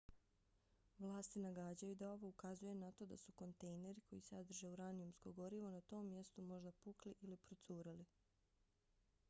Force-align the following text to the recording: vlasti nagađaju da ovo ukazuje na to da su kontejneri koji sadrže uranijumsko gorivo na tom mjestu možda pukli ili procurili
vlasti 0.99 1.39
nagađaju 1.41 1.95
da 1.95 2.07
ovo 2.13 2.29
ukazuje 2.29 2.73
na 2.79 2.89
to 2.91 3.05
da 3.11 3.17
su 3.23 3.35
kontejneri 3.41 4.01
koji 4.09 4.21
sadrže 4.29 4.67
uranijumsko 4.71 5.33
gorivo 5.41 5.69
na 5.75 5.81
tom 5.81 6.07
mjestu 6.09 6.41
možda 6.49 6.71
pukli 6.71 7.13
ili 7.21 7.37
procurili 7.37 8.05